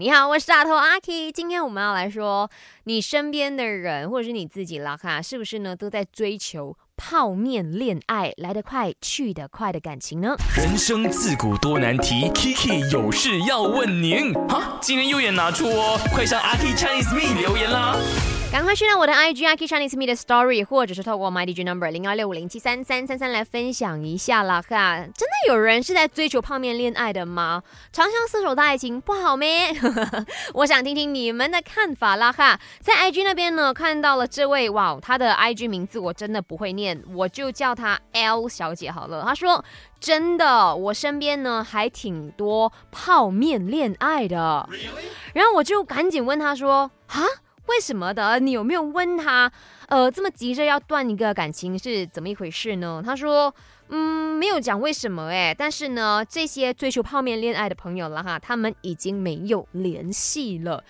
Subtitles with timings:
[0.00, 1.30] 你好，我是大头阿 K。
[1.30, 2.50] 今天我们要来说，
[2.84, 10.34] 你身边的人或者是你自己啦，哈，是不是呢都在追求泡面恋爱，来得快去得快的感情呢？
[10.56, 14.32] 人生自古多难题，Kiki 有事要问您。
[14.48, 17.94] 哈，今天又也拿出哦，快上阿 K Chinese Me 留言啦。
[18.52, 24.96] 赶快去到我的 IG a k i Chinese Me 的 Story，或者是透过 My DJ Number 零二六五零七三三三三来分享一下啦哈！
[24.98, 27.62] 真的有人是在追求泡面恋爱的吗？
[27.92, 29.72] 长相厮守的爱情不好咩？
[30.54, 32.58] 我想听听你们的看法啦哈！
[32.80, 39.22] 在 IG 那边呢，看到了这位哇，他的 IG 名字我真的不会念，我就叫他 L 小姐好了。
[39.24, 39.64] 他说
[40.00, 44.68] 真的，我身边呢还挺多泡面恋爱的。
[45.34, 47.22] 然后我就赶紧问他说啊？
[47.70, 48.40] 为什么的？
[48.40, 49.50] 你有没有问他？
[49.86, 53.00] 呃，这么急着要断一个感情是怎么一回事呢？
[53.04, 53.54] 他说，
[53.88, 60.82] 嗯，没有讲为什么哎，但是呢，这些追求泡面恋爱的朋友了哈，他们已经没有联系了。